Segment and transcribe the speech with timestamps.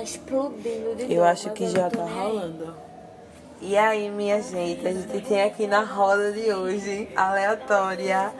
[0.00, 2.74] tá explodindo de Eu novo, acho que já tá rolando.
[3.60, 8.32] E aí, minha gente, a gente tem aqui na roda de hoje, aleatória,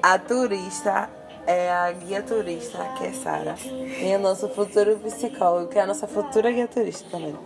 [0.00, 1.10] a turista,
[1.44, 3.56] é a guia turista, que é Sara.
[3.64, 7.36] E o nosso futuro psicólogo, que é a nossa futura guia turista também.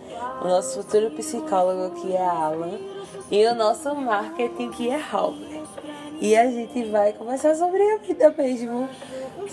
[0.43, 2.79] O nosso futuro psicólogo, que é Alan.
[3.31, 5.65] E o nosso marketing, que é Robert.
[6.19, 8.87] E a gente vai conversar sobre a vida mesmo.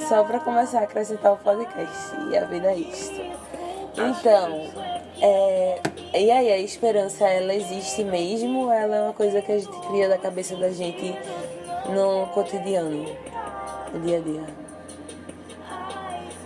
[0.07, 2.15] Só pra começar a acrescentar o podcast.
[2.31, 3.48] E a vida é isto.
[3.99, 4.71] Então,
[5.21, 5.81] é,
[6.15, 9.81] e aí, a esperança, ela existe mesmo ou ela é uma coisa que a gente
[9.89, 11.15] cria da cabeça da gente
[11.89, 13.05] no cotidiano,
[13.93, 14.43] no dia a dia?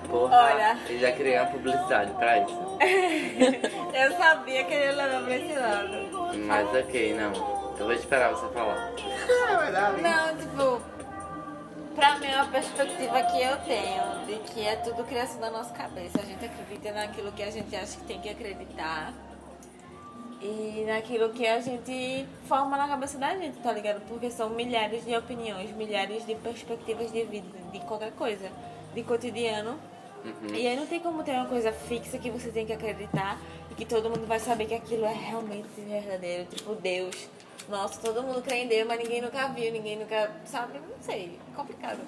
[0.08, 0.78] Porra, Olha.
[0.91, 2.62] eu já criei uma publicidade pra isso.
[3.94, 6.36] Eu sabia que ele ia levar pra esse lado.
[6.46, 7.32] Mas ok, não.
[7.78, 8.91] Eu vou esperar você falar.
[10.00, 10.82] Não, tipo,
[11.95, 15.73] pra mim é uma perspectiva que eu tenho de que é tudo criação da nossa
[15.73, 16.20] cabeça.
[16.20, 19.12] A gente acredita naquilo que a gente acha que tem que acreditar.
[20.41, 24.00] E naquilo que a gente forma na cabeça da gente, tá ligado?
[24.08, 28.50] Porque são milhares de opiniões, milhares de perspectivas de vida, de qualquer coisa,
[28.92, 29.78] de cotidiano.
[30.53, 33.38] E aí não tem como ter uma coisa fixa que você tem que acreditar
[33.70, 36.44] e que todo mundo vai saber que aquilo é realmente verdadeiro.
[36.47, 37.28] Tipo, Deus.
[37.68, 40.30] Nossa, todo mundo crê em Deus, mas ninguém nunca viu, ninguém nunca.
[40.44, 40.78] Sabe?
[40.78, 41.38] Não sei.
[41.52, 42.00] É complicado.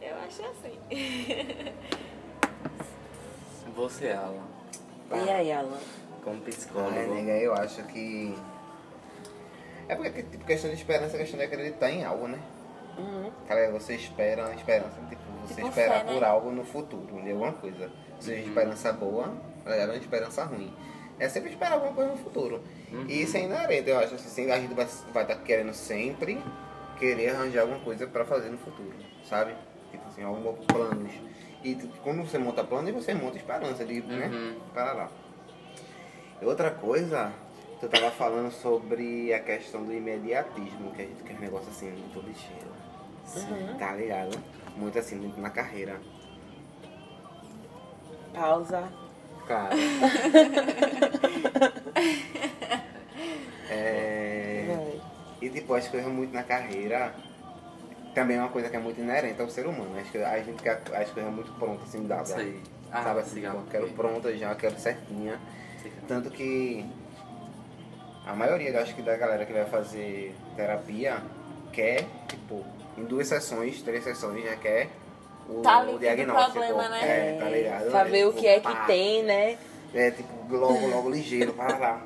[0.00, 0.78] Eu acho assim.
[3.76, 4.44] Você, Alan,
[5.12, 5.78] E aí, Alan?
[6.24, 7.14] como Ai, psicólogo.
[7.14, 8.34] nega, eu acho que.
[9.88, 12.38] É porque, tipo, questão de esperança é questão de acreditar em algo, né?
[12.98, 13.30] Uhum.
[13.48, 16.12] Cara, você espera uma esperança, tipo, você Tipo espera fé, né?
[16.12, 17.90] por algo no futuro, de alguma coisa.
[18.18, 19.32] Seja esperança boa,
[19.64, 20.74] ou uma esperança ruim.
[21.20, 22.62] É sempre esperar alguma coisa no futuro.
[23.06, 24.14] E isso é inerente, eu acho.
[24.14, 26.42] Assim, a gente vai estar tá querendo sempre
[26.98, 28.94] querer arranjar alguma coisa pra fazer no futuro,
[29.28, 29.54] sabe?
[29.90, 31.12] Tipo assim, alguns planos.
[31.62, 34.28] E quando você monta planos, você monta esperança de, né?
[34.28, 34.60] Uhum.
[34.72, 35.10] Para lá.
[36.40, 37.30] E outra coisa,
[37.78, 41.90] tu tava falando sobre a questão do imediatismo, que a gente quer um negócio assim,
[41.90, 42.70] muito ligeiro.
[43.36, 43.76] Uhum.
[43.76, 44.38] Tá ligado?
[44.74, 46.00] Muito assim, muito na carreira.
[48.32, 49.09] Pausa.
[49.50, 49.74] Cara.
[53.68, 54.96] é...
[55.42, 57.12] E tipo, as coisas muito na carreira
[58.14, 59.98] também é uma coisa que é muito inerente ao ser humano.
[59.98, 62.22] Acho que a gente quer as coisas muito prontas, assim, dá.
[62.36, 62.62] Aí.
[62.92, 63.56] Ah, Sabe assim, legal.
[63.56, 65.36] tipo, eu quero pronta já, quero certinha.
[66.06, 66.86] Tanto que
[68.24, 71.20] a maioria, eu acho que da galera que vai fazer terapia
[71.72, 72.64] quer, tipo,
[72.96, 74.90] em duas sessões, três sessões, já quer
[75.48, 76.52] o, Tá o diagnóstico.
[76.52, 77.00] problema, né?
[77.02, 77.90] É, tá ligado?
[77.90, 79.58] Saber É, o que é que tem, né?
[79.92, 82.00] É, tipo, logo, logo ligeiro, para lá.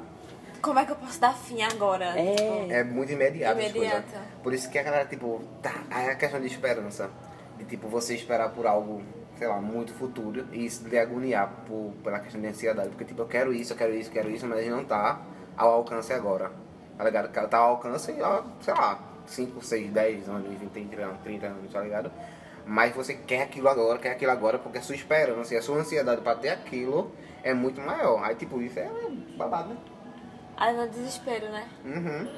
[0.63, 2.15] Como é que eu posso dar fim agora?
[2.19, 2.79] É.
[2.81, 3.59] É muito imediato.
[3.61, 4.03] as Imediata.
[4.03, 4.21] coisas.
[4.43, 5.75] Por isso que a galera, tipo, tá.
[5.91, 7.11] Aí é a questão de esperança.
[7.59, 9.03] De tipo, você esperar por algo,
[9.37, 12.89] sei lá, muito futuro e isso lhe agoniar por, pela questão de ansiedade.
[12.89, 15.21] Porque, tipo, eu quero isso, eu quero isso, eu quero isso, mas não tá
[15.55, 16.51] ao alcance agora.
[16.97, 17.31] Tá ligado?
[17.49, 21.73] Tá ao alcance, ó, sei lá, 5, 6, 10 anos, 20, 30 anos, 30 anos,
[21.73, 22.11] tá ligado?
[22.67, 25.77] Mas você quer aquilo agora, quer aquilo agora, porque a sua esperança e a sua
[25.77, 28.25] ansiedade pra ter aquilo é muito maior.
[28.25, 28.91] Aí, tipo, isso é
[29.37, 29.77] babado, né?
[30.57, 31.69] Aí no desespero, né?
[31.85, 32.29] Uhum.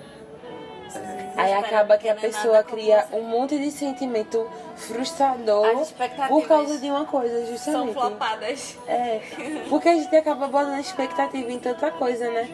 [1.36, 5.84] Aí acaba que a é pessoa cria um monte de sentimento frustrador
[6.28, 7.94] por causa de uma coisa, São justamente.
[7.94, 8.78] flopadas.
[8.86, 9.20] É,
[9.68, 12.48] porque a gente acaba botando expectativa em tanta coisa, né?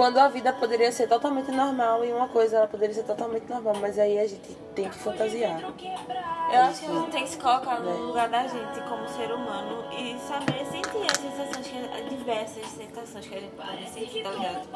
[0.00, 3.74] Quando a vida poderia ser totalmente normal e uma coisa ela poderia ser totalmente normal,
[3.82, 5.60] mas aí a gente tem que fantasiar.
[5.60, 9.30] Eu acho que a gente tem que se colocar no lugar da gente como ser
[9.30, 14.22] humano e saber sentir as sensações, que, as diversas sensações que a gente pode sentir,
[14.22, 14.68] tá ligado?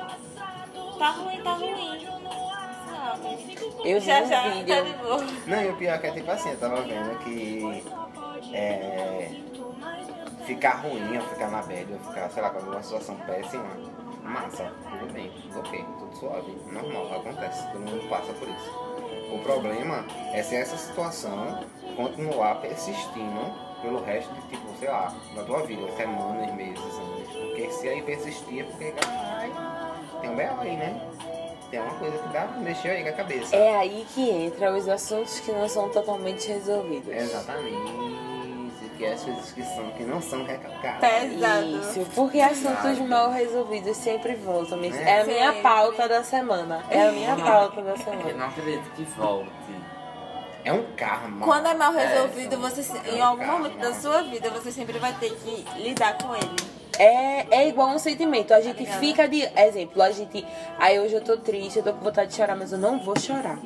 [0.98, 2.06] Tá ruim, tá ruim.
[3.82, 4.76] Eu vi já um já, vídeo.
[4.76, 5.24] tá de boa.
[5.46, 7.82] Não, e o pior é que é tipo assim, eu tava vendo que
[8.52, 9.30] é,
[10.44, 14.72] ficar ruim, ou ficar na bad, ou ficar, sei lá, com alguma situação péssima, massa,
[14.90, 18.94] tudo bem, ok, tudo suave, normal, acontece, todo mundo passa por isso.
[19.32, 21.60] O problema é se essa situação
[21.96, 23.52] continuar persistindo
[23.82, 27.28] pelo resto de, tipo, sei lá, da tua vida, semanas, meses, anos.
[27.28, 29.52] Porque se aí persistir é porque, caralho,
[30.20, 30.60] tem um B.O.
[30.60, 31.08] aí, né?
[31.70, 33.56] Tem uma coisa que dá, mexeu aí com a cabeça.
[33.56, 37.12] É aí que entra os assuntos que não são totalmente resolvidos.
[37.12, 38.33] Exatamente.
[39.04, 41.00] Coisas que são, que não são recalcadas.
[41.00, 41.66] Pesado.
[41.66, 44.78] Isso, porque assuntos mal resolvidos sempre voltam.
[44.78, 46.84] minha- É a minha pauta da semana.
[46.90, 48.32] É a minha pauta da Eu semana.
[48.32, 49.50] não acredito que volte.
[50.64, 51.44] É um karma.
[51.44, 53.58] Quando é mal É, resolvido, são- você em é um algum karma.
[53.58, 56.56] momento da sua vida, você sempre vai ter que lidar com ele.
[56.98, 58.54] É, é igual um sentimento.
[58.54, 59.42] A gente fica de.
[59.56, 60.46] Exemplo, a gente.
[60.78, 63.18] Aí hoje eu tô triste, eu tô com vontade de chorar, mas eu não vou
[63.18, 63.58] chorar.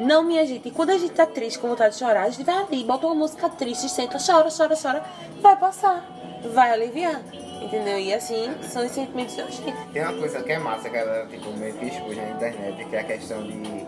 [0.00, 2.56] Não, minha gente, quando a gente tá triste, com vontade de chorar, a gente vai
[2.56, 5.04] ali, bota uma música triste, senta, chora, chora, chora,
[5.42, 6.04] vai passar.
[6.54, 7.20] vai aliviar.
[7.60, 7.98] Entendeu?
[7.98, 9.76] E assim são os sentimentos da gente.
[9.92, 13.04] Tem uma coisa que é massa, galera tipo, meio que na internet, que é a
[13.04, 13.86] questão de.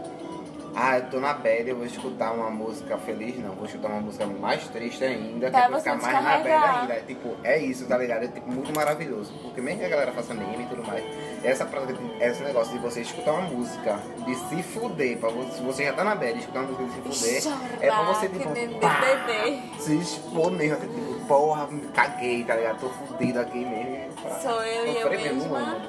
[0.75, 4.01] Ah, eu tô na bad, eu vou escutar uma música feliz, não, vou escutar uma
[4.01, 6.95] música mais triste ainda, que Pra é pra você ficar mais na bad ainda.
[6.95, 8.25] É, tipo, é isso, tá ligado?
[8.25, 9.33] É tipo muito maravilhoso.
[9.43, 11.05] Porque mesmo que a galera faça meme e tudo mais,
[11.45, 15.63] essa prática, esse negócio de você escutar uma música, de se fuder, pra você, se
[15.63, 18.39] você já tá na bad, escutar uma música de se fuder, é pra você, que
[18.39, 19.01] tipo, pá,
[19.79, 22.81] se expor mesmo, assim, tipo, porra, me caguei, tá ligado?
[22.81, 24.15] Tô fudido aqui mesmo.
[24.23, 24.31] pá.
[24.37, 25.49] Sou eu e eu mesmo, mesma.
[25.61, 25.83] mano.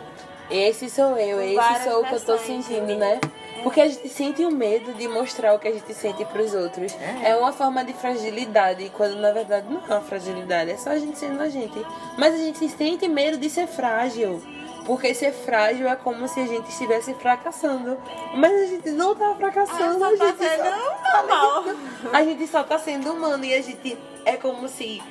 [0.52, 2.98] Esse sou eu, esse Várias sou o que eu tô sentindo, mim.
[2.98, 3.20] né?
[3.64, 6.94] Porque a gente sente o medo de mostrar o que a gente sente pros outros.
[7.24, 7.30] É.
[7.32, 11.00] É uma forma de fragilidade, quando na verdade não é uma fragilidade, é só a
[11.00, 11.84] gente sendo a gente.
[12.18, 14.42] Mas a gente sente medo de ser frágil.
[14.86, 17.98] Porque ser frágil é como se a gente estivesse fracassando.
[18.36, 21.18] Mas a gente não tá fracassando, Ah, a tá gente sendo só...
[21.24, 21.64] normal.
[22.12, 25.02] A gente só tá sendo humano e a gente é como se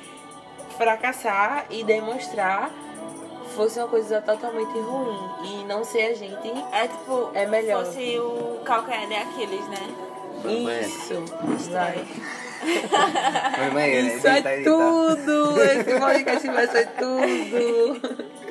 [0.77, 2.69] fracassar e demonstrar
[3.53, 5.19] fosse uma coisa totalmente ruim.
[5.43, 6.51] E não ser a gente.
[6.71, 7.85] É tipo, É melhor.
[7.85, 10.81] fosse o calcanhar de Aquiles, né?
[10.81, 11.23] Isso.
[11.71, 12.05] Vai.
[14.01, 15.61] Isso é tudo.
[15.61, 18.33] Esse podcast vai ser tudo.